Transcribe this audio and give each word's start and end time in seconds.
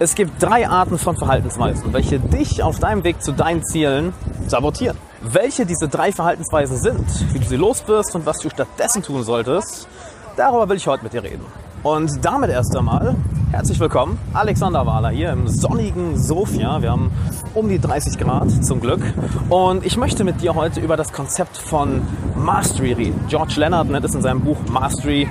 Es 0.00 0.14
gibt 0.14 0.40
drei 0.40 0.68
Arten 0.68 0.96
von 0.96 1.16
Verhaltensweisen, 1.16 1.92
welche 1.92 2.20
dich 2.20 2.62
auf 2.62 2.78
deinem 2.78 3.02
Weg 3.02 3.20
zu 3.20 3.32
deinen 3.32 3.64
Zielen 3.64 4.12
sabotieren. 4.46 4.96
Welche 5.22 5.66
diese 5.66 5.88
drei 5.88 6.12
Verhaltensweisen 6.12 6.76
sind, 6.76 7.34
wie 7.34 7.40
du 7.40 7.44
sie 7.44 7.56
loswirst 7.56 8.14
und 8.14 8.24
was 8.24 8.38
du 8.38 8.48
stattdessen 8.48 9.02
tun 9.02 9.24
solltest, 9.24 9.88
darüber 10.36 10.68
will 10.68 10.76
ich 10.76 10.86
heute 10.86 11.02
mit 11.02 11.14
dir 11.14 11.24
reden. 11.24 11.44
Und 11.82 12.24
damit 12.24 12.50
erst 12.50 12.76
einmal 12.76 13.16
herzlich 13.50 13.80
willkommen, 13.80 14.20
Alexander 14.34 14.86
Wahler 14.86 15.08
hier 15.08 15.30
im 15.30 15.48
sonnigen 15.48 16.16
Sofia. 16.16 16.80
Wir 16.80 16.92
haben 16.92 17.10
um 17.54 17.68
die 17.68 17.80
30 17.80 18.18
Grad 18.18 18.64
zum 18.64 18.80
Glück. 18.80 19.00
Und 19.48 19.84
ich 19.84 19.96
möchte 19.96 20.22
mit 20.22 20.42
dir 20.42 20.54
heute 20.54 20.78
über 20.78 20.96
das 20.96 21.12
Konzept 21.12 21.56
von 21.56 22.02
Mastery 22.36 22.92
reden. 22.92 23.24
George 23.28 23.54
Leonard 23.56 23.88
nennt 23.88 24.04
es 24.04 24.14
in 24.14 24.22
seinem 24.22 24.42
Buch 24.42 24.58
Mastery 24.70 25.28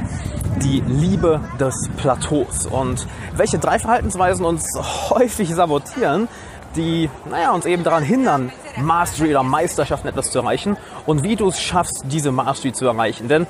die 0.60 0.82
Liebe 0.82 1.42
des 1.60 1.89
Plateaus. 1.98 2.66
Und 2.66 3.07
welche 3.36 3.60
drei 3.60 3.80
Verhaltensweisen 3.80 4.46
uns 4.46 4.66
häufig 5.10 5.54
sabotieren, 5.54 6.28
die 6.75 7.10
naja, 7.30 7.52
uns 7.54 7.66
eben 7.66 7.83
daran 7.83 8.04
hindern, 8.04 8.52
Mastery 8.78 9.32
oder 9.32 9.44
Meisterschaften 9.44 10.08
etwas 10.08 10.32
zu 10.32 10.40
erreichen 10.40 10.78
und 11.06 11.24
wie 11.24 11.36
du 11.36 11.48
es 11.48 11.62
schaffst, 11.62 12.04
diese 12.06 12.32
Mastery 12.32 12.74
zu 12.74 12.86
erreichen. 12.86 13.28
Denn 13.28 13.48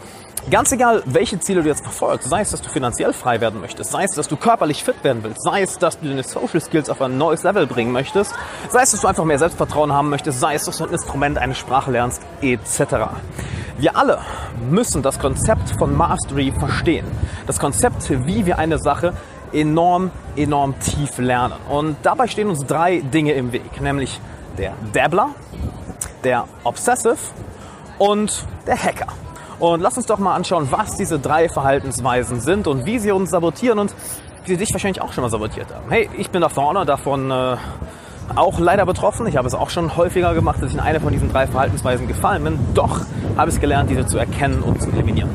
ganz 0.49 0.71
egal, 0.71 1.03
welche 1.05 1.39
Ziele 1.39 1.63
du 1.63 1.69
jetzt 1.69 1.83
verfolgst, 1.83 2.29
sei 2.29 2.41
es, 2.41 2.51
dass 2.51 2.61
du 2.61 2.69
finanziell 2.69 3.13
frei 3.13 3.41
werden 3.41 3.59
möchtest, 3.61 3.91
sei 3.91 4.03
es, 4.03 4.11
dass 4.11 4.27
du 4.27 4.37
körperlich 4.37 4.83
fit 4.83 5.03
werden 5.03 5.23
willst, 5.23 5.43
sei 5.43 5.61
es, 5.61 5.77
dass 5.77 5.99
du 5.99 6.07
deine 6.07 6.23
Social 6.23 6.61
Skills 6.61 6.89
auf 6.89 7.01
ein 7.01 7.17
neues 7.17 7.43
Level 7.43 7.67
bringen 7.67 7.91
möchtest, 7.91 8.33
sei 8.69 8.81
es, 8.81 8.91
dass 8.91 9.01
du 9.01 9.07
einfach 9.07 9.25
mehr 9.25 9.39
Selbstvertrauen 9.39 9.91
haben 9.91 10.09
möchtest, 10.09 10.39
sei 10.39 10.55
es, 10.55 10.65
dass 10.65 10.77
du 10.77 10.85
ein 10.85 10.91
Instrument, 10.91 11.37
eine 11.37 11.55
Sprache 11.55 11.91
lernst, 11.91 12.21
etc. 12.41 12.81
Wir 13.77 13.95
alle 13.95 14.19
müssen 14.69 15.03
das 15.03 15.19
Konzept 15.19 15.69
von 15.77 15.95
Mastery 15.95 16.51
verstehen. 16.57 17.05
Das 17.45 17.59
Konzept, 17.59 18.09
wie 18.25 18.45
wir 18.45 18.57
eine 18.57 18.79
Sache 18.79 19.13
enorm, 19.53 20.11
enorm 20.35 20.79
tief 20.79 21.17
lernen. 21.17 21.55
Und 21.69 21.97
dabei 22.03 22.27
stehen 22.27 22.49
uns 22.49 22.65
drei 22.65 23.01
Dinge 23.01 23.33
im 23.33 23.51
Weg, 23.51 23.79
nämlich 23.81 24.19
der 24.57 24.73
Dabbler, 24.93 25.29
der 26.23 26.45
Obsessive 26.63 27.17
und 27.97 28.45
der 28.65 28.81
Hacker. 28.81 29.07
Und 29.59 29.81
lass 29.81 29.97
uns 29.97 30.05
doch 30.05 30.19
mal 30.19 30.35
anschauen, 30.35 30.67
was 30.69 30.97
diese 30.97 31.19
drei 31.19 31.49
Verhaltensweisen 31.49 32.39
sind 32.39 32.67
und 32.67 32.85
wie 32.85 32.99
sie 32.99 33.11
uns 33.11 33.31
sabotieren 33.31 33.79
und 33.79 33.93
wie 34.45 34.51
sie 34.51 34.57
dich 34.57 34.71
wahrscheinlich 34.71 35.01
auch 35.01 35.13
schon 35.13 35.23
mal 35.23 35.29
sabotiert 35.29 35.73
haben. 35.73 35.89
Hey, 35.89 36.09
ich 36.17 36.29
bin 36.29 36.41
da 36.41 36.49
vorne 36.49 36.85
davon 36.85 37.31
äh, 37.31 37.57
auch 38.35 38.59
leider 38.59 38.85
betroffen. 38.85 39.25
Ich 39.27 39.35
habe 39.35 39.47
es 39.47 39.55
auch 39.55 39.69
schon 39.69 39.95
häufiger 39.97 40.33
gemacht, 40.33 40.61
dass 40.61 40.69
ich 40.69 40.75
in 40.75 40.79
eine 40.79 40.99
von 40.99 41.11
diesen 41.11 41.31
drei 41.31 41.47
Verhaltensweisen 41.47 42.07
gefallen 42.07 42.43
bin. 42.43 42.59
Doch 42.73 43.01
habe 43.35 43.49
ich 43.49 43.55
es 43.55 43.61
gelernt, 43.61 43.89
diese 43.89 44.05
zu 44.05 44.17
erkennen 44.17 44.61
und 44.61 44.81
zu 44.81 44.89
eliminieren. 44.89 45.29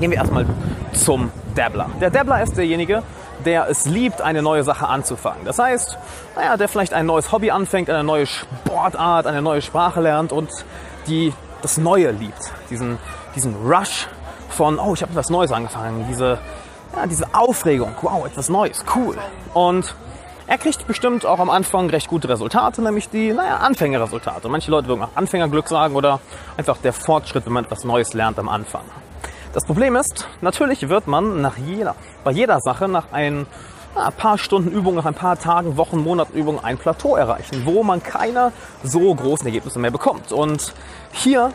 Gehen 0.00 0.10
wir 0.10 0.18
erstmal 0.18 0.44
zum 0.92 1.30
Dabbler. 1.54 1.88
Der 2.00 2.10
Dabbler 2.10 2.42
ist 2.42 2.56
derjenige, 2.56 3.02
der 3.46 3.68
es 3.70 3.86
liebt, 3.86 4.20
eine 4.20 4.42
neue 4.42 4.64
Sache 4.64 4.88
anzufangen. 4.88 5.44
Das 5.44 5.58
heißt, 5.58 5.96
naja, 6.34 6.56
der 6.56 6.68
vielleicht 6.68 6.92
ein 6.92 7.06
neues 7.06 7.32
Hobby 7.32 7.50
anfängt, 7.50 7.88
eine 7.88 8.04
neue 8.04 8.26
Sportart, 8.26 9.26
eine 9.26 9.40
neue 9.40 9.62
Sprache 9.62 10.00
lernt 10.00 10.32
und 10.32 10.50
die 11.06 11.32
das 11.62 11.78
Neue 11.78 12.10
liebt. 12.10 12.52
Diesen, 12.70 12.98
diesen 13.34 13.54
Rush 13.64 14.08
von, 14.50 14.78
oh, 14.78 14.94
ich 14.94 15.02
habe 15.02 15.12
etwas 15.12 15.30
Neues 15.30 15.52
angefangen. 15.52 16.06
Diese, 16.08 16.38
ja, 16.94 17.06
diese 17.06 17.26
Aufregung, 17.32 17.94
wow, 18.02 18.26
etwas 18.26 18.48
Neues, 18.48 18.84
cool. 18.94 19.16
Und 19.54 19.94
er 20.48 20.58
kriegt 20.58 20.86
bestimmt 20.86 21.26
auch 21.26 21.38
am 21.38 21.50
Anfang 21.50 21.90
recht 21.90 22.08
gute 22.08 22.28
Resultate, 22.28 22.82
nämlich 22.82 23.08
die, 23.08 23.32
naja, 23.32 23.56
Anfängerresultate. 23.56 24.48
Manche 24.48 24.70
Leute 24.70 24.88
würden 24.88 25.02
auch 25.02 25.16
Anfängerglück 25.16 25.68
sagen 25.68 25.94
oder 25.94 26.20
einfach 26.56 26.76
der 26.78 26.92
Fortschritt, 26.92 27.46
wenn 27.46 27.52
man 27.52 27.64
etwas 27.64 27.84
Neues 27.84 28.14
lernt 28.14 28.38
am 28.38 28.48
Anfang. 28.48 28.82
Das 29.56 29.64
Problem 29.64 29.96
ist, 29.96 30.28
natürlich 30.42 30.90
wird 30.90 31.06
man 31.06 31.40
nach 31.40 31.56
jeder, 31.56 31.94
bei 32.24 32.30
jeder 32.30 32.60
Sache 32.60 32.88
nach 32.88 33.06
ein, 33.12 33.46
ein 33.94 34.12
paar 34.12 34.36
Stunden 34.36 34.70
Übung, 34.70 34.96
nach 34.96 35.06
ein 35.06 35.14
paar 35.14 35.38
Tagen, 35.38 35.78
Wochen, 35.78 35.96
Monaten 35.96 36.36
Übung 36.36 36.62
ein 36.62 36.76
Plateau 36.76 37.16
erreichen, 37.16 37.62
wo 37.64 37.82
man 37.82 38.02
keine 38.02 38.52
so 38.84 39.14
großen 39.14 39.46
Ergebnisse 39.46 39.78
mehr 39.78 39.90
bekommt. 39.90 40.30
Und 40.30 40.74
hier 41.10 41.52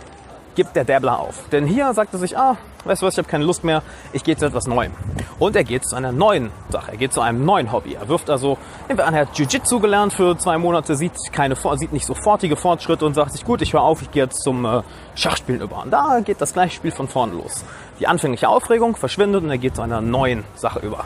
gibt 0.55 0.75
der 0.75 0.83
Dabbler 0.83 1.19
auf. 1.19 1.47
Denn 1.51 1.67
hier 1.67 1.93
sagt 1.93 2.13
er 2.13 2.19
sich, 2.19 2.35
ah, 2.35 2.57
weißt 2.85 3.01
du 3.01 3.05
was, 3.05 3.13
ich 3.13 3.17
habe 3.17 3.27
keine 3.27 3.43
Lust 3.43 3.63
mehr, 3.63 3.81
ich 4.13 4.23
gehe 4.23 4.35
zu 4.35 4.45
etwas 4.45 4.67
Neuem. 4.67 4.91
Und 5.39 5.55
er 5.55 5.63
geht 5.63 5.85
zu 5.85 5.95
einer 5.95 6.11
neuen 6.11 6.51
Sache, 6.69 6.91
er 6.91 6.97
geht 6.97 7.13
zu 7.13 7.21
einem 7.21 7.45
neuen 7.45 7.71
Hobby. 7.71 7.93
Er 7.93 8.07
wirft 8.07 8.29
also, 8.29 8.57
entweder 8.87 9.07
an, 9.07 9.13
er 9.13 9.21
hat 9.21 9.37
Jiu-Jitsu 9.37 9.79
gelernt 9.79 10.13
für 10.13 10.37
zwei 10.37 10.57
Monate, 10.57 10.95
sieht, 10.95 11.13
keine, 11.31 11.55
sieht 11.75 11.93
nicht 11.93 12.05
sofortige 12.05 12.55
Fortschritte 12.55 13.05
und 13.05 13.13
sagt 13.13 13.33
sich, 13.33 13.45
gut, 13.45 13.61
ich 13.61 13.73
höre 13.73 13.81
auf, 13.81 14.01
ich 14.01 14.11
gehe 14.11 14.23
jetzt 14.23 14.43
zum 14.43 14.65
äh, 14.65 14.81
Schachspielen 15.15 15.61
über. 15.61 15.83
Und 15.83 15.91
da 15.91 16.19
geht 16.19 16.41
das 16.41 16.53
gleiche 16.53 16.75
Spiel 16.75 16.91
von 16.91 17.07
vorne 17.07 17.33
los. 17.33 17.63
Die 17.99 18.07
anfängliche 18.07 18.49
Aufregung 18.49 18.95
verschwindet 18.95 19.43
und 19.43 19.49
er 19.49 19.57
geht 19.57 19.75
zu 19.75 19.81
einer 19.81 20.01
neuen 20.01 20.43
Sache 20.55 20.79
über. 20.79 21.05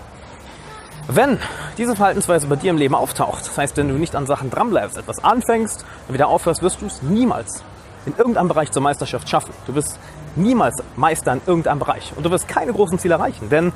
Wenn 1.08 1.38
diese 1.78 1.96
Verhaltensweise 1.96 2.48
bei 2.48 2.56
dir 2.56 2.72
im 2.72 2.78
Leben 2.78 2.96
auftaucht, 2.96 3.46
das 3.46 3.58
heißt, 3.58 3.78
wenn 3.78 3.90
du 3.90 3.94
nicht 3.96 4.16
an 4.16 4.26
Sachen 4.26 4.50
dranbleibst, 4.50 4.98
etwas 4.98 5.24
anfängst 5.24 5.86
und 6.08 6.14
wieder 6.16 6.28
aufhörst, 6.28 6.64
wirst 6.64 6.82
du 6.82 6.88
es 6.88 7.04
niemals 7.04 7.64
in 8.08 8.16
irgendeinem 8.18 8.48
Bereich 8.48 8.72
zur 8.72 8.82
Meisterschaft 8.82 9.30
schaffen. 9.30 9.54
Du 9.68 9.76
wirst 9.76 10.00
niemals 10.36 10.76
Meister 10.96 11.34
in 11.34 11.42
irgendeinem 11.46 11.80
Bereich 11.80 12.14
und 12.16 12.26
du 12.26 12.32
wirst 12.32 12.48
keine 12.48 12.74
großen 12.74 13.00
Ziele 13.00 13.16
erreichen, 13.16 13.50
denn 13.50 13.74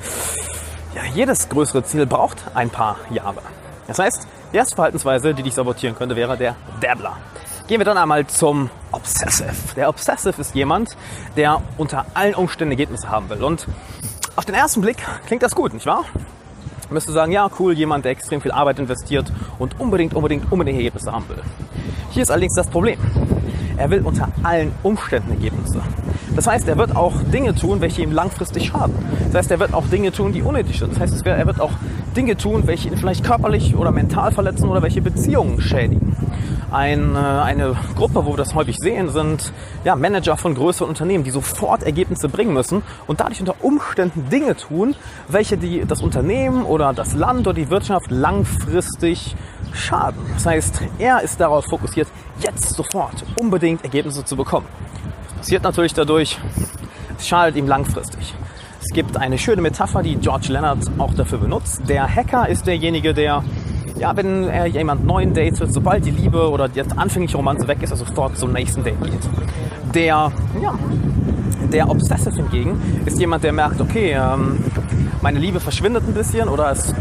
ja, 0.94 1.02
jedes 1.14 1.48
größere 1.48 1.84
Ziel 1.84 2.06
braucht 2.06 2.38
ein 2.54 2.70
paar 2.70 2.96
Jahre. 3.10 3.42
Das 3.86 3.98
heißt, 3.98 4.26
die 4.52 4.56
erste 4.56 4.74
Verhaltensweise, 4.74 5.34
die 5.34 5.42
dich 5.42 5.54
sabotieren 5.54 5.96
könnte, 5.96 6.16
wäre 6.16 6.36
der 6.36 6.56
Dabbler. 6.80 7.16
Gehen 7.68 7.78
wir 7.78 7.84
dann 7.84 7.98
einmal 7.98 8.26
zum 8.26 8.68
Obsessive. 8.90 9.52
Der 9.76 9.88
Obsessive 9.88 10.40
ist 10.40 10.54
jemand, 10.56 10.96
der 11.36 11.62
unter 11.78 12.06
allen 12.14 12.34
Umständen 12.34 12.72
Ergebnisse 12.72 13.08
haben 13.08 13.28
will. 13.30 13.44
Und 13.44 13.68
auf 14.34 14.44
den 14.44 14.56
ersten 14.56 14.80
Blick 14.80 14.98
klingt 15.26 15.44
das 15.44 15.54
gut, 15.54 15.72
nicht 15.72 15.86
wahr? 15.86 16.04
Müsste 16.90 17.12
sagen, 17.12 17.30
ja, 17.30 17.48
cool, 17.60 17.74
jemand, 17.74 18.04
der 18.04 18.10
extrem 18.10 18.40
viel 18.40 18.50
Arbeit 18.50 18.80
investiert 18.80 19.32
und 19.60 19.78
unbedingt, 19.78 20.14
unbedingt, 20.14 20.50
unbedingt 20.50 20.78
Ergebnisse 20.78 21.12
haben 21.12 21.28
will. 21.28 21.40
Hier 22.10 22.24
ist 22.24 22.30
allerdings 22.32 22.54
das 22.56 22.66
Problem. 22.68 22.98
Er 23.76 23.88
will 23.90 24.02
unter 24.02 24.28
allen 24.42 24.72
Umständen 24.82 25.30
Ergebnisse. 25.30 25.80
Das 26.36 26.46
heißt, 26.46 26.68
er 26.68 26.78
wird 26.78 26.94
auch 26.96 27.14
Dinge 27.32 27.54
tun, 27.54 27.80
welche 27.80 28.02
ihm 28.02 28.12
langfristig 28.12 28.68
schaden. 28.68 28.94
Das 29.26 29.40
heißt, 29.40 29.50
er 29.50 29.60
wird 29.60 29.74
auch 29.74 29.86
Dinge 29.86 30.12
tun, 30.12 30.32
die 30.32 30.42
unnötig 30.42 30.78
sind. 30.78 30.92
Das 30.92 31.00
heißt, 31.00 31.26
er 31.26 31.46
wird 31.46 31.60
auch 31.60 31.72
Dinge 32.16 32.36
tun, 32.36 32.62
welche 32.66 32.88
ihn 32.88 32.96
vielleicht 32.96 33.24
körperlich 33.24 33.76
oder 33.76 33.90
mental 33.90 34.32
verletzen 34.32 34.68
oder 34.68 34.82
welche 34.82 35.02
Beziehungen 35.02 35.60
schädigen. 35.60 36.16
Ein, 36.70 37.16
äh, 37.16 37.18
eine 37.18 37.74
Gruppe, 37.96 38.24
wo 38.24 38.32
wir 38.32 38.36
das 38.36 38.54
häufig 38.54 38.76
sehen, 38.78 39.08
sind 39.08 39.52
ja, 39.84 39.96
Manager 39.96 40.36
von 40.36 40.54
größeren 40.54 40.88
Unternehmen, 40.88 41.24
die 41.24 41.30
sofort 41.30 41.82
Ergebnisse 41.82 42.28
bringen 42.28 42.54
müssen 42.54 42.82
und 43.08 43.20
dadurch 43.20 43.40
unter 43.40 43.56
Umständen 43.60 44.28
Dinge 44.30 44.56
tun, 44.56 44.94
welche 45.26 45.56
die, 45.56 45.84
das 45.84 46.00
Unternehmen 46.00 46.64
oder 46.64 46.92
das 46.92 47.14
Land 47.14 47.48
oder 47.48 47.54
die 47.54 47.70
Wirtschaft 47.70 48.10
langfristig 48.10 49.34
schaden. 49.72 50.20
Das 50.34 50.46
heißt, 50.46 50.82
er 50.98 51.22
ist 51.22 51.40
darauf 51.40 51.64
fokussiert, 51.64 52.08
jetzt 52.40 52.74
sofort 52.74 53.24
unbedingt 53.34 53.82
Ergebnisse 53.82 54.24
zu 54.24 54.36
bekommen. 54.36 54.66
Passiert 55.40 55.62
natürlich 55.62 55.94
dadurch, 55.94 56.38
es 57.18 57.26
schadet 57.26 57.56
ihm 57.56 57.66
langfristig. 57.66 58.34
Es 58.78 58.88
gibt 58.92 59.16
eine 59.16 59.38
schöne 59.38 59.62
Metapher, 59.62 60.02
die 60.02 60.16
George 60.16 60.48
Leonard 60.52 60.80
auch 60.98 61.14
dafür 61.14 61.38
benutzt. 61.38 61.80
Der 61.88 62.14
Hacker 62.14 62.46
ist 62.46 62.66
derjenige, 62.66 63.14
der, 63.14 63.42
ja, 63.98 64.14
wenn 64.14 64.44
er 64.44 64.66
jemand 64.66 65.06
neuen 65.06 65.32
datet, 65.32 65.72
sobald 65.72 66.04
die 66.04 66.10
Liebe 66.10 66.50
oder 66.50 66.68
die 66.68 66.82
anfängliche 66.82 67.38
Romanze 67.38 67.66
weg 67.68 67.82
ist, 67.82 67.90
er 67.90 67.96
sofort 67.96 68.36
zum 68.36 68.52
nächsten 68.52 68.84
Date 68.84 69.02
geht. 69.02 69.94
Der, 69.94 70.30
ja, 70.60 70.78
der 71.72 71.88
Obsessive 71.88 72.36
hingegen 72.36 73.02
ist 73.06 73.18
jemand, 73.18 73.42
der 73.42 73.54
merkt, 73.54 73.80
okay, 73.80 74.12
ähm, 74.12 74.62
meine 75.22 75.38
Liebe 75.38 75.58
verschwindet 75.58 76.04
ein 76.06 76.12
bisschen 76.12 76.50
oder 76.50 76.70
es 76.70 76.94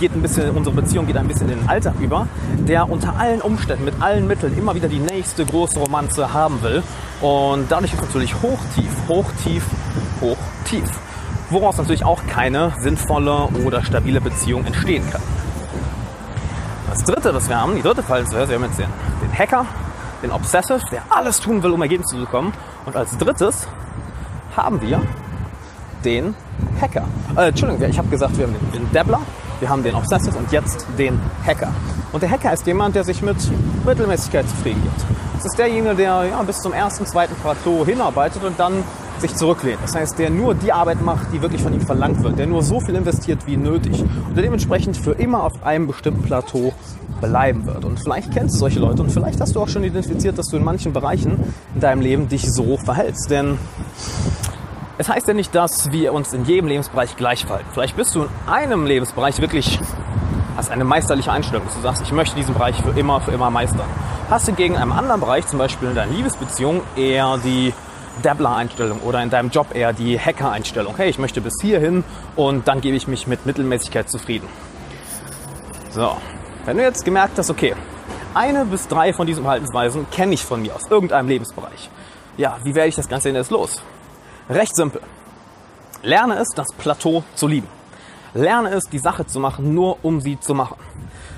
geht 0.00 0.14
ein 0.14 0.22
bisschen, 0.22 0.50
unsere 0.50 0.74
Beziehung 0.74 1.06
geht 1.06 1.16
ein 1.16 1.28
bisschen 1.28 1.48
in 1.48 1.58
den 1.58 1.68
Alltag 1.68 1.94
über, 2.00 2.26
der 2.66 2.90
unter 2.90 3.16
allen 3.18 3.40
Umständen, 3.40 3.84
mit 3.84 4.00
allen 4.00 4.26
Mitteln 4.26 4.56
immer 4.56 4.74
wieder 4.74 4.88
die 4.88 4.98
nächste 4.98 5.44
große 5.44 5.78
Romanze 5.78 6.32
haben 6.32 6.62
will. 6.62 6.82
Und 7.20 7.70
dadurch 7.70 7.92
ist 7.92 8.02
natürlich 8.02 8.34
hoch, 8.42 8.58
tief, 8.74 8.90
hoch, 9.08 9.26
tief, 9.42 9.64
hoch, 10.20 10.36
tief. 10.64 10.88
Woraus 11.50 11.78
natürlich 11.78 12.04
auch 12.04 12.20
keine 12.26 12.72
sinnvolle 12.78 13.48
oder 13.64 13.82
stabile 13.82 14.20
Beziehung 14.20 14.64
entstehen 14.66 15.08
kann. 15.10 15.22
Das 16.90 17.04
dritte, 17.04 17.34
was 17.34 17.48
wir 17.48 17.60
haben, 17.60 17.74
die 17.76 17.82
dritte 17.82 18.02
Verhaltensweise, 18.02 18.48
wir 18.48 18.56
haben 18.56 18.64
jetzt 18.64 18.78
den, 18.78 18.88
den 19.22 19.38
Hacker, 19.38 19.66
den 20.22 20.32
Obsessive, 20.32 20.80
der 20.90 21.02
alles 21.10 21.40
tun 21.40 21.62
will, 21.62 21.70
um 21.70 21.82
Ergebnisse 21.82 22.16
zu 22.16 22.20
bekommen. 22.20 22.52
Und 22.86 22.96
als 22.96 23.16
drittes 23.18 23.68
haben 24.56 24.80
wir 24.80 25.00
den 26.04 26.34
Hacker. 26.80 27.04
Äh, 27.36 27.48
Entschuldigung, 27.48 27.88
ich 27.88 27.98
habe 27.98 28.08
gesagt, 28.08 28.36
wir 28.36 28.46
haben 28.46 28.54
den, 28.54 28.72
den 28.72 28.92
Dabbler, 28.92 29.20
wir 29.60 29.68
haben 29.68 29.82
den 29.82 29.94
Obsessive 29.94 30.36
und 30.36 30.50
jetzt 30.52 30.86
den 30.98 31.20
Hacker. 31.46 31.72
Und 32.12 32.22
der 32.22 32.30
Hacker 32.30 32.52
ist 32.52 32.66
jemand, 32.66 32.94
der 32.94 33.04
sich 33.04 33.22
mit 33.22 33.36
Mittelmäßigkeit 33.84 34.48
zufrieden 34.48 34.82
gibt. 34.82 35.04
Das 35.36 35.46
ist 35.46 35.58
derjenige, 35.58 35.94
der 35.94 36.24
ja, 36.30 36.42
bis 36.42 36.60
zum 36.60 36.72
ersten, 36.72 37.06
zweiten 37.06 37.34
Plateau 37.36 37.84
hinarbeitet 37.84 38.42
und 38.44 38.58
dann 38.58 38.82
sich 39.20 39.34
zurücklehnt. 39.34 39.78
Das 39.82 39.94
heißt, 39.94 40.18
der 40.18 40.30
nur 40.30 40.54
die 40.54 40.72
Arbeit 40.72 41.02
macht, 41.02 41.32
die 41.32 41.42
wirklich 41.42 41.62
von 41.62 41.72
ihm 41.72 41.80
verlangt 41.80 42.22
wird, 42.22 42.38
der 42.38 42.46
nur 42.46 42.62
so 42.62 42.80
viel 42.80 42.94
investiert 42.94 43.46
wie 43.46 43.56
nötig 43.56 44.00
und 44.00 44.36
der 44.36 44.42
dementsprechend 44.42 44.96
für 44.96 45.12
immer 45.12 45.44
auf 45.44 45.64
einem 45.64 45.86
bestimmten 45.86 46.22
Plateau 46.22 46.72
bleiben 47.20 47.66
wird. 47.66 47.84
Und 47.84 47.98
vielleicht 48.00 48.32
kennst 48.32 48.54
du 48.54 48.58
solche 48.60 48.78
Leute 48.78 49.02
und 49.02 49.10
vielleicht 49.10 49.40
hast 49.40 49.54
du 49.54 49.60
auch 49.60 49.68
schon 49.68 49.84
identifiziert, 49.84 50.38
dass 50.38 50.46
du 50.46 50.56
in 50.56 50.64
manchen 50.64 50.92
Bereichen 50.92 51.52
in 51.74 51.80
deinem 51.80 52.00
Leben 52.00 52.28
dich 52.28 52.52
so 52.52 52.76
verhältst. 52.76 53.30
Denn 53.30 53.58
es 54.98 55.08
heißt 55.08 55.28
ja 55.28 55.34
nicht, 55.34 55.54
dass 55.54 55.92
wir 55.92 56.12
uns 56.12 56.32
in 56.32 56.44
jedem 56.44 56.66
Lebensbereich 56.66 57.16
gleich 57.16 57.46
verhalten. 57.46 57.68
Vielleicht 57.72 57.96
bist 57.96 58.14
du 58.16 58.24
in 58.24 58.28
einem 58.46 58.84
Lebensbereich 58.84 59.40
wirklich, 59.40 59.78
hast 60.56 60.70
eine 60.72 60.84
meisterliche 60.84 61.30
Einstellung, 61.30 61.64
dass 61.66 61.76
du 61.76 61.80
sagst, 61.80 62.02
ich 62.02 62.10
möchte 62.10 62.34
diesen 62.34 62.54
Bereich 62.54 62.76
für 62.82 62.98
immer, 62.98 63.20
für 63.20 63.30
immer 63.30 63.48
meistern. 63.48 63.86
Hast 64.28 64.48
du 64.48 64.52
gegen 64.52 64.76
einem 64.76 64.90
anderen 64.90 65.20
Bereich, 65.20 65.46
zum 65.46 65.60
Beispiel 65.60 65.88
in 65.88 65.94
deiner 65.94 66.12
Liebesbeziehung, 66.12 66.82
eher 66.96 67.38
die 67.38 67.72
Dabbler-Einstellung 68.22 69.00
oder 69.02 69.22
in 69.22 69.30
deinem 69.30 69.50
Job 69.50 69.68
eher 69.72 69.92
die 69.92 70.18
Hacker-Einstellung. 70.18 70.96
Hey, 70.96 71.08
ich 71.08 71.20
möchte 71.20 71.40
bis 71.40 71.54
hierhin 71.62 72.02
und 72.34 72.66
dann 72.66 72.80
gebe 72.80 72.96
ich 72.96 73.06
mich 73.06 73.28
mit 73.28 73.46
Mittelmäßigkeit 73.46 74.10
zufrieden. 74.10 74.48
So, 75.90 76.16
wenn 76.64 76.76
du 76.76 76.82
jetzt 76.82 77.04
gemerkt 77.04 77.38
hast, 77.38 77.50
okay, 77.50 77.76
eine 78.34 78.64
bis 78.64 78.88
drei 78.88 79.12
von 79.12 79.28
diesen 79.28 79.44
Verhaltensweisen 79.44 80.08
kenne 80.10 80.34
ich 80.34 80.44
von 80.44 80.60
mir 80.60 80.74
aus 80.74 80.88
irgendeinem 80.90 81.28
Lebensbereich. 81.28 81.88
Ja, 82.36 82.56
wie 82.64 82.74
werde 82.74 82.88
ich 82.88 82.96
das 82.96 83.08
Ganze 83.08 83.28
denn 83.28 83.36
jetzt 83.36 83.52
los? 83.52 83.80
Recht 84.50 84.76
simpel. 84.76 85.02
Lerne 86.02 86.36
es, 86.36 86.48
das 86.54 86.68
Plateau 86.78 87.22
zu 87.34 87.46
lieben. 87.46 87.68
Lerne 88.32 88.70
es, 88.70 88.84
die 88.84 88.98
Sache 88.98 89.26
zu 89.26 89.40
machen, 89.40 89.74
nur 89.74 89.98
um 90.02 90.22
sie 90.22 90.40
zu 90.40 90.54
machen. 90.54 90.76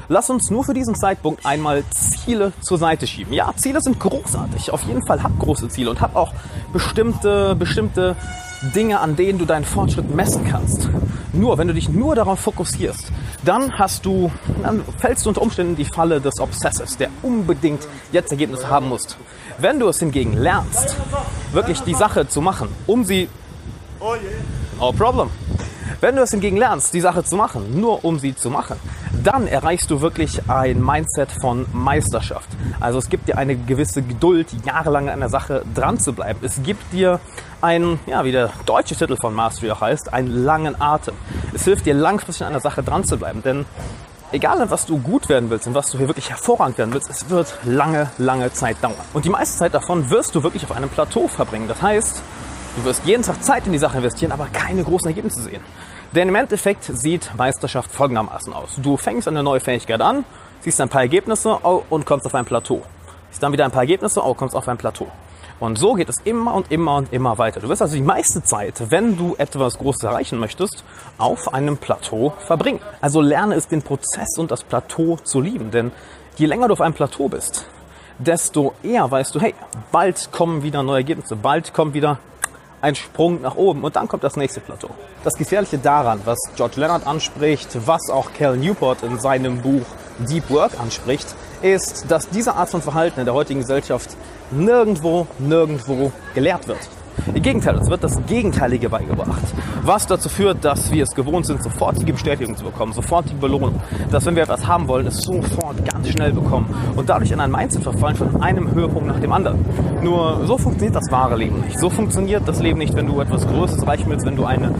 Lass 0.08 0.30
uns 0.30 0.50
nur 0.50 0.64
für 0.64 0.74
diesen 0.74 0.94
Zeitpunkt 0.94 1.44
einmal 1.44 1.82
Ziele 1.90 2.52
zur 2.60 2.78
Seite 2.78 3.06
schieben. 3.06 3.32
Ja, 3.32 3.52
Ziele 3.56 3.80
sind 3.80 3.98
großartig. 3.98 4.70
Auf 4.70 4.82
jeden 4.84 5.04
Fall 5.06 5.22
hab 5.22 5.36
große 5.38 5.68
Ziele 5.68 5.90
und 5.90 6.00
hab 6.00 6.14
auch 6.14 6.32
bestimmte, 6.72 7.56
bestimmte 7.56 8.16
Dinge, 8.74 9.00
an 9.00 9.16
denen 9.16 9.38
du 9.38 9.44
deinen 9.44 9.64
Fortschritt 9.64 10.14
messen 10.14 10.44
kannst. 10.44 10.88
Nur, 11.32 11.58
wenn 11.58 11.68
du 11.68 11.74
dich 11.74 11.88
nur 11.88 12.14
darauf 12.14 12.40
fokussierst, 12.40 13.10
dann 13.44 13.78
hast 13.78 14.04
du, 14.04 14.30
dann 14.62 14.84
fällst 14.98 15.24
du 15.24 15.30
unter 15.30 15.42
Umständen 15.42 15.72
in 15.72 15.76
die 15.76 15.84
Falle 15.84 16.20
des 16.20 16.38
Obsessives, 16.40 16.96
der 16.96 17.08
unbedingt 17.22 17.86
jetzt 18.12 18.30
Ergebnisse 18.30 18.68
haben 18.68 18.88
musst. 18.88 19.16
Wenn 19.58 19.78
du 19.80 19.88
es 19.88 19.98
hingegen 19.98 20.34
lernst, 20.36 20.96
wirklich 21.52 21.81
die 21.81 21.94
Sache 21.94 22.29
zu 22.29 22.41
machen, 22.41 22.69
um 22.87 23.05
sie, 23.05 23.29
no 24.79 24.93
problem. 24.93 25.31
Wenn 26.00 26.17
du 26.17 26.23
es 26.23 26.31
hingegen 26.31 26.56
lernst, 26.56 26.94
die 26.94 27.00
Sache 27.00 27.25
zu 27.25 27.37
machen, 27.37 27.79
nur 27.79 28.05
um 28.05 28.19
sie 28.19 28.35
zu 28.35 28.49
machen, 28.49 28.76
dann 29.23 29.47
erreichst 29.47 29.91
du 29.91 30.00
wirklich 30.00 30.49
ein 30.49 30.82
Mindset 30.82 31.31
von 31.41 31.67
Meisterschaft. 31.73 32.49
Also 32.79 32.99
es 32.99 33.11
gibt 33.11 33.29
dir 33.29 33.37
eine 33.37 33.55
gewisse 33.56 34.00
Geduld, 34.00 34.47
jahrelang 34.64 35.11
an 35.11 35.20
der 35.20 35.29
Sache 35.29 35.62
dran 35.75 35.99
zu 35.99 36.14
bleiben. 36.14 36.41
Es 36.43 36.62
gibt 36.62 36.93
dir 36.93 37.20
einen, 37.61 38.00
ja, 38.06 38.25
wie 38.25 38.32
der 38.32 38.50
deutsche 38.64 38.96
Titel 38.96 39.17
von 39.20 39.35
Mastery 39.35 39.70
auch 39.73 39.82
heißt, 39.82 40.12
einen 40.12 40.44
langen 40.44 40.81
Atem. 40.81 41.14
Es 41.53 41.64
hilft 41.64 41.85
dir 41.85 41.94
langfristig 41.94 42.46
an 42.46 42.53
der 42.53 42.62
Sache 42.62 42.82
dran 42.82 43.05
zu 43.05 43.19
bleiben, 43.19 43.43
denn 43.43 43.67
egal 44.32 44.61
in 44.61 44.71
was 44.71 44.87
du 44.87 44.99
gut 44.99 45.29
werden 45.29 45.50
willst 45.50 45.67
und 45.67 45.75
was 45.75 45.91
du 45.91 45.99
hier 45.99 46.09
wirklich 46.09 46.31
hervorragend 46.31 46.79
werden 46.79 46.93
willst, 46.93 47.11
es 47.11 47.29
wird 47.31 47.59
lange, 47.65 48.11
lange 48.19 48.53
Zeit 48.53 48.77
dauern. 48.82 48.94
Und 49.12 49.25
die 49.25 49.31
meiste 49.31 49.59
Zeit 49.59 49.75
davon 49.75 50.11
wirst 50.11 50.35
du 50.35 50.43
wirklich 50.43 50.65
auf 50.65 50.73
einem 50.73 50.88
Plateau 50.88 51.29
verbringen. 51.29 51.69
Das 51.69 51.82
heißt, 51.82 52.23
du 52.77 52.85
wirst 52.85 53.05
jeden 53.05 53.23
Tag 53.23 53.43
Zeit 53.43 53.67
in 53.67 53.73
die 53.73 53.79
Sache 53.79 53.99
investieren, 53.99 54.32
aber 54.32 54.47
keine 54.47 54.85
großen 54.85 55.09
Ergebnisse 55.09 55.43
sehen. 55.43 55.62
Denn 56.12 56.29
im 56.29 56.35
Endeffekt 56.35 56.85
sieht 56.85 57.31
Meisterschaft 57.37 57.93
folgendermaßen 57.93 58.53
aus. 58.53 58.77
Du 58.79 58.97
fängst 58.97 59.29
eine 59.29 59.43
neue 59.43 59.61
Fähigkeit 59.61 60.00
an, 60.00 60.25
siehst 60.61 60.81
ein 60.81 60.88
paar 60.88 61.03
Ergebnisse 61.03 61.59
oh, 61.62 61.82
und 61.88 62.05
kommst 62.05 62.27
auf 62.27 62.35
ein 62.35 62.44
Plateau. 62.44 62.82
Siehst 63.31 63.43
dann 63.43 63.53
wieder 63.53 63.65
ein 63.65 63.71
paar 63.71 63.82
Ergebnisse 63.82 64.25
oh, 64.25 64.35
kommst 64.35 64.56
auf 64.56 64.67
ein 64.69 64.77
Plateau. 64.77 65.06
Und 65.60 65.78
so 65.78 65.92
geht 65.92 66.08
es 66.08 66.16
immer 66.24 66.54
und 66.54 66.72
immer 66.72 66.96
und 66.96 67.12
immer 67.12 67.36
weiter. 67.36 67.60
Du 67.60 67.68
wirst 67.68 67.82
also 67.82 67.94
die 67.94 68.02
meiste 68.02 68.42
Zeit, 68.42 68.90
wenn 68.90 69.18
du 69.18 69.34
etwas 69.36 69.76
Großes 69.76 70.02
erreichen 70.04 70.38
möchtest, 70.38 70.82
auf 71.18 71.52
einem 71.52 71.76
Plateau 71.76 72.32
verbringen. 72.46 72.80
Also 73.02 73.20
lerne 73.20 73.56
es, 73.56 73.68
den 73.68 73.82
Prozess 73.82 74.38
und 74.38 74.50
das 74.50 74.64
Plateau 74.64 75.16
zu 75.22 75.40
lieben. 75.40 75.70
Denn 75.70 75.92
je 76.36 76.46
länger 76.46 76.68
du 76.68 76.72
auf 76.72 76.80
einem 76.80 76.94
Plateau 76.94 77.28
bist, 77.28 77.66
desto 78.18 78.72
eher 78.82 79.10
weißt 79.10 79.34
du, 79.34 79.40
hey, 79.40 79.54
bald 79.92 80.32
kommen 80.32 80.62
wieder 80.62 80.82
neue 80.82 80.98
Ergebnisse, 80.98 81.36
bald 81.36 81.74
kommt 81.74 81.92
wieder 81.92 82.18
ein 82.80 82.94
Sprung 82.94 83.42
nach 83.42 83.56
oben 83.56 83.84
und 83.84 83.96
dann 83.96 84.08
kommt 84.08 84.24
das 84.24 84.36
nächste 84.36 84.60
Plateau. 84.60 84.88
Das 85.24 85.34
Gefährliche 85.34 85.76
daran, 85.76 86.20
was 86.24 86.38
George 86.56 86.80
Leonard 86.80 87.06
anspricht, 87.06 87.76
was 87.86 88.08
auch 88.08 88.32
Cal 88.32 88.56
Newport 88.56 89.02
in 89.02 89.18
seinem 89.18 89.60
Buch 89.60 89.84
Deep 90.18 90.48
Work 90.48 90.80
anspricht, 90.80 91.34
ist, 91.60 92.10
dass 92.10 92.30
diese 92.30 92.54
Art 92.54 92.70
von 92.70 92.80
Verhalten 92.80 93.20
in 93.20 93.26
der 93.26 93.34
heutigen 93.34 93.60
Gesellschaft 93.60 94.16
nirgendwo, 94.50 95.26
nirgendwo 95.38 96.12
gelehrt 96.35 96.67
wird. 96.69 96.88
Im 97.35 97.43
Gegenteil, 97.43 97.76
es 97.76 97.91
wird 97.91 98.02
das 98.02 98.19
Gegenteilige 98.26 98.88
beigebracht, 98.88 99.43
was 99.82 100.06
dazu 100.06 100.29
führt, 100.29 100.64
dass 100.64 100.91
wir 100.91 101.02
es 101.02 101.11
gewohnt 101.11 101.47
sind, 101.47 101.62
sofortige 101.62 102.12
Bestätigung 102.12 102.56
zu 102.56 102.64
bekommen, 102.64 102.93
sofortige 102.93 103.37
Belohnung, 103.37 103.81
dass 104.11 104.25
wenn 104.26 104.37
wir 104.37 104.44
etwas 104.44 104.67
haben 104.67 104.88
wollen, 104.88 105.06
es 105.06 105.19
sofort 105.23 105.85
ganz 105.85 106.08
schnell 106.08 106.32
bekommen 106.32 106.75
und 106.97 107.08
dadurch 107.08 107.31
in 107.31 107.41
ein 107.41 107.50
Mindset 107.50 107.82
verfallen 107.82 108.17
von 108.17 108.43
einem 108.43 108.73
Höhepunkt 108.73 109.06
nach 109.06 109.20
dem 109.20 109.32
anderen. 109.32 109.64
Nur 110.02 110.47
so 110.47 110.56
funktioniert 110.56 110.96
das 110.96 111.11
wahre 111.11 111.37
Leben 111.37 111.61
nicht. 111.61 111.79
So 111.79 111.91
funktioniert 111.91 112.46
das 112.46 112.61
Leben 112.61 112.79
nicht, 112.79 112.94
wenn 112.94 113.06
du 113.06 113.20
etwas 113.20 113.46
Größeres 113.46 113.82
erreichen 113.82 114.08
willst, 114.08 114.25
wenn 114.25 114.37
du 114.37 114.44
eine 114.44 114.75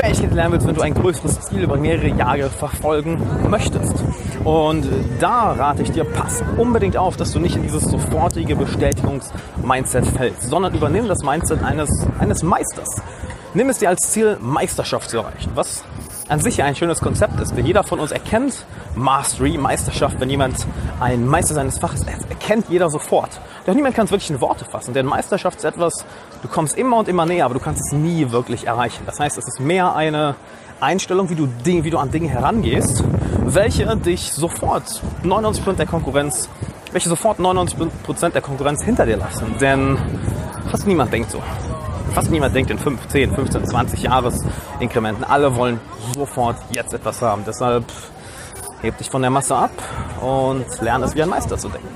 Fähigkeit 0.00 0.32
lernen 0.32 0.52
willst, 0.52 0.66
wenn 0.66 0.74
du 0.74 0.82
ein 0.82 0.94
größeres 0.94 1.40
Ziel 1.40 1.62
über 1.62 1.76
mehrere 1.76 2.08
Jahre 2.08 2.50
verfolgen 2.50 3.20
möchtest. 3.48 4.04
Und 4.44 4.86
da 5.18 5.52
rate 5.52 5.82
ich 5.82 5.90
dir, 5.90 6.04
pass 6.04 6.42
unbedingt 6.56 6.96
auf, 6.96 7.16
dass 7.16 7.32
du 7.32 7.40
nicht 7.40 7.56
in 7.56 7.62
dieses 7.62 7.84
sofortige 7.84 8.56
Bestätigungs-Mindset 8.56 10.06
fällst, 10.06 10.48
sondern 10.48 10.74
übernimm 10.74 11.08
das 11.08 11.22
Mindset 11.22 11.62
eines, 11.62 11.90
eines 12.18 12.42
Meisters. 12.42 13.02
Nimm 13.52 13.68
es 13.68 13.78
dir 13.78 13.90
als 13.90 14.00
Ziel, 14.10 14.38
Meisterschaft 14.40 15.10
zu 15.10 15.18
erreichen, 15.18 15.50
was 15.54 15.84
an 16.28 16.40
sich 16.40 16.62
ein 16.62 16.74
schönes 16.74 17.00
Konzept 17.00 17.38
ist. 17.40 17.56
Denn 17.56 17.66
jeder 17.66 17.82
von 17.82 18.00
uns 18.00 18.12
erkennt 18.12 18.64
Mastery, 18.94 19.56
Meisterschaft, 19.56 20.20
wenn 20.20 20.30
jemand 20.30 20.66
ein 20.98 21.26
Meister 21.26 21.54
seines 21.54 21.78
Faches 21.78 22.00
ist, 22.00 22.28
erkennt 22.28 22.68
jeder 22.68 22.90
sofort. 22.90 23.40
Doch 23.66 23.74
niemand 23.74 23.94
kann 23.94 24.06
es 24.06 24.10
wirklich 24.10 24.30
in 24.30 24.40
Worte 24.40 24.64
fassen, 24.64 24.94
denn 24.94 25.06
Meisterschaft 25.06 25.58
ist 25.58 25.64
etwas, 25.64 26.04
du 26.42 26.48
kommst 26.48 26.76
immer 26.76 26.98
und 26.98 27.08
immer 27.08 27.26
näher, 27.26 27.44
aber 27.44 27.54
du 27.54 27.60
kannst 27.60 27.82
es 27.86 27.92
nie 27.92 28.30
wirklich 28.30 28.66
erreichen. 28.66 29.02
Das 29.06 29.20
heißt, 29.20 29.38
es 29.38 29.46
ist 29.46 29.60
mehr 29.60 29.94
eine 29.94 30.34
Einstellung, 30.80 31.28
wie 31.30 31.34
du, 31.34 31.48
wie 31.64 31.90
du 31.90 31.98
an 31.98 32.10
Dinge 32.10 32.28
herangehst, 32.28 33.04
welche 33.44 33.96
dich 33.96 34.32
sofort 34.32 35.02
99% 35.22 35.74
der 35.74 35.86
Konkurrenz, 35.86 36.48
welche 36.92 37.08
sofort 37.08 37.38
99% 37.38 38.30
der 38.30 38.40
Konkurrenz 38.40 38.82
hinter 38.82 39.06
dir 39.06 39.16
lassen. 39.16 39.54
Denn 39.60 39.98
fast 40.70 40.86
niemand 40.86 41.12
denkt 41.12 41.30
so. 41.30 41.42
Fast 42.14 42.30
niemand 42.30 42.56
denkt 42.56 42.70
in 42.70 42.78
5, 42.78 43.08
10, 43.08 43.34
15, 43.34 43.66
20 43.66 44.02
Jahresinkrementen. 44.02 45.22
Alle 45.24 45.54
wollen 45.54 45.78
sofort 46.14 46.56
jetzt 46.72 46.92
etwas 46.92 47.22
haben. 47.22 47.44
Deshalb 47.46 47.84
heb 48.82 48.98
dich 48.98 49.10
von 49.10 49.22
der 49.22 49.30
Masse 49.30 49.54
ab 49.56 49.70
und 50.20 50.64
lerne 50.80 51.04
es 51.04 51.14
wie 51.14 51.22
ein 51.22 51.28
Meister 51.28 51.58
zu 51.58 51.68
denken. 51.68 51.88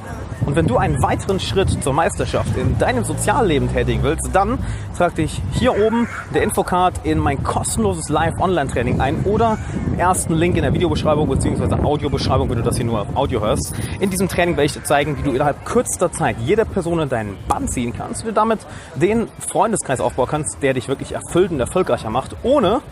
Und 0.46 0.56
wenn 0.56 0.66
du 0.66 0.76
einen 0.76 1.02
weiteren 1.02 1.40
Schritt 1.40 1.82
zur 1.82 1.94
Meisterschaft 1.94 2.56
in 2.56 2.78
deinem 2.78 3.04
Sozialleben 3.04 3.72
tätigen 3.72 4.02
willst, 4.02 4.28
dann 4.34 4.58
trag 4.96 5.14
dich 5.14 5.40
hier 5.52 5.72
oben 5.72 6.06
der 6.34 6.42
Infocard 6.42 6.94
in 7.04 7.18
mein 7.18 7.42
kostenloses 7.42 8.10
Live-Online-Training 8.10 9.00
ein 9.00 9.24
oder 9.24 9.56
im 9.86 9.98
ersten 9.98 10.34
Link 10.34 10.56
in 10.56 10.62
der 10.62 10.74
Videobeschreibung 10.74 11.28
bzw. 11.28 11.82
Audiobeschreibung, 11.82 12.50
wenn 12.50 12.58
du 12.58 12.62
das 12.62 12.76
hier 12.76 12.84
nur 12.84 13.00
auf 13.00 13.16
Audio 13.16 13.40
hörst. 13.40 13.74
In 14.00 14.10
diesem 14.10 14.28
Training 14.28 14.56
werde 14.56 14.66
ich 14.66 14.74
dir 14.74 14.84
zeigen, 14.84 15.16
wie 15.16 15.22
du 15.22 15.32
innerhalb 15.32 15.64
kürzester 15.64 16.12
Zeit 16.12 16.36
jede 16.44 16.66
Person 16.66 17.00
in 17.00 17.08
deinen 17.08 17.38
Bann 17.48 17.66
ziehen 17.68 17.94
kannst 17.96 18.22
und 18.22 18.28
du 18.28 18.34
damit 18.34 18.60
den 18.96 19.28
Freundeskreis 19.38 20.00
aufbauen 20.00 20.28
kannst, 20.30 20.62
der 20.62 20.74
dich 20.74 20.88
wirklich 20.88 21.12
erfüllt 21.12 21.52
und 21.52 21.60
erfolgreicher 21.60 22.10
macht, 22.10 22.36
ohne 22.42 22.82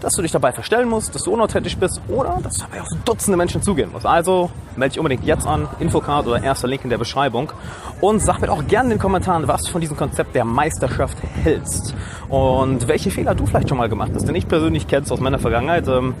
dass 0.00 0.14
du 0.14 0.22
dich 0.22 0.32
dabei 0.32 0.52
verstellen 0.52 0.88
musst, 0.88 1.14
dass 1.14 1.22
du 1.24 1.32
unauthentisch 1.32 1.76
bist 1.76 2.00
oder 2.08 2.38
dass 2.42 2.54
du 2.54 2.64
dabei 2.64 2.80
auf 2.80 2.88
Dutzende 3.04 3.36
Menschen 3.36 3.62
zugehen 3.62 3.90
musst. 3.92 4.06
Also 4.06 4.50
melde 4.76 4.92
dich 4.92 4.98
unbedingt 4.98 5.24
jetzt 5.24 5.46
an, 5.46 5.68
Infocard 5.78 6.26
oder 6.26 6.42
erster 6.42 6.68
Link 6.68 6.84
in 6.84 6.90
der 6.90 6.98
Beschreibung 6.98 7.52
und 8.00 8.20
sag 8.20 8.40
mir 8.40 8.50
auch 8.50 8.66
gerne 8.66 8.86
in 8.86 8.90
den 8.90 8.98
Kommentaren, 8.98 9.46
was 9.46 9.62
du 9.62 9.72
von 9.72 9.80
diesem 9.80 9.96
Konzept 9.96 10.34
der 10.34 10.44
Meisterschaft 10.44 11.18
hältst 11.42 11.94
und 12.28 12.88
welche 12.88 13.10
Fehler 13.10 13.34
du 13.34 13.46
vielleicht 13.46 13.68
schon 13.68 13.78
mal 13.78 13.88
gemacht 13.88 14.12
hast. 14.14 14.26
Denn 14.26 14.34
ich 14.34 14.48
persönlich 14.48 14.88
kenne 14.88 15.04
es 15.04 15.12
aus 15.12 15.20
meiner 15.20 15.38
Vergangenheit. 15.38 15.86
Ähm, 15.88 16.14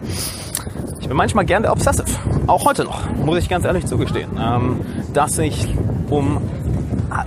ich 1.00 1.08
bin 1.08 1.16
manchmal 1.16 1.44
gern 1.44 1.62
der 1.62 1.72
Obsessive, 1.72 2.06
auch 2.46 2.64
heute 2.66 2.84
noch, 2.84 3.10
muss 3.16 3.38
ich 3.38 3.48
ganz 3.48 3.64
ehrlich 3.64 3.86
zugestehen, 3.86 4.30
ähm, 4.38 4.80
dass 5.12 5.38
ich 5.38 5.74
um 6.08 6.40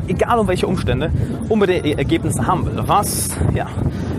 egal 0.07 0.39
um 0.39 0.47
welche 0.47 0.67
Umstände, 0.67 1.11
unbedingt 1.49 1.97
Ergebnisse 1.97 2.45
haben 2.47 2.65
will. 2.65 2.81
Was, 2.85 3.29
ja, 3.53 3.67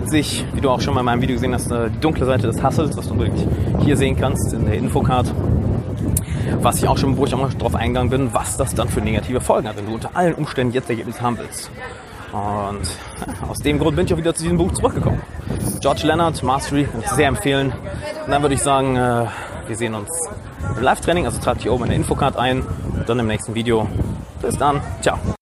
sich, 0.09 0.45
wie 0.53 0.61
du 0.61 0.69
auch 0.69 0.81
schon 0.81 0.93
mal 0.93 1.01
in 1.01 1.05
meinem 1.05 1.21
Video 1.21 1.35
gesehen 1.35 1.53
hast, 1.53 1.71
äh, 1.71 1.89
die 1.89 1.99
dunkle 1.99 2.25
Seite 2.25 2.47
des 2.47 2.61
Hassels, 2.61 2.95
was 2.97 3.07
du 3.07 3.17
wirklich 3.17 3.47
hier 3.79 3.97
sehen 3.97 4.17
kannst 4.17 4.53
in 4.53 4.65
der 4.65 4.75
Infocard. 4.75 5.33
Was 6.61 6.77
ich 6.77 6.87
auch 6.87 6.97
schon, 6.97 7.17
wo 7.17 7.25
ich 7.25 7.33
auch 7.33 7.39
mal 7.39 7.49
drauf 7.49 7.75
eingegangen 7.75 8.09
bin, 8.09 8.33
was 8.33 8.57
das 8.57 8.73
dann 8.75 8.87
für 8.87 9.01
negative 9.01 9.41
Folgen 9.41 9.67
hat, 9.67 9.77
wenn 9.77 9.85
du 9.85 9.93
unter 9.93 10.11
allen 10.13 10.35
Umständen 10.35 10.73
jetzt 10.73 10.89
Ergebnisse 10.89 11.21
haben 11.21 11.37
willst. 11.37 11.69
Und 12.31 13.49
aus 13.49 13.59
dem 13.59 13.79
Grund 13.79 13.95
bin 13.95 14.05
ich 14.05 14.13
auch 14.13 14.17
wieder 14.17 14.33
zu 14.33 14.43
diesem 14.43 14.57
Buch 14.57 14.71
zurückgekommen. 14.73 15.21
George 15.79 16.05
Leonard, 16.05 16.41
Mastery, 16.43 16.83
kann 16.83 17.01
ich 17.01 17.09
sehr 17.11 17.27
empfehlen. 17.27 17.71
Und 18.25 18.31
dann 18.31 18.41
würde 18.41 18.55
ich 18.55 18.61
sagen, 18.61 18.95
äh, 18.95 19.25
wir 19.67 19.75
sehen 19.75 19.95
uns 19.95 20.09
im 20.75 20.83
Live-Training, 20.83 21.25
also 21.25 21.39
trag 21.39 21.57
dich 21.59 21.69
oben 21.69 21.83
in 21.83 21.89
der 21.89 21.97
Infocard 21.97 22.37
ein 22.37 22.61
und 22.61 23.07
dann 23.07 23.19
im 23.19 23.27
nächsten 23.27 23.55
Video. 23.55 23.87
Bis 24.41 24.57
dann, 24.57 24.81
ciao. 25.01 25.17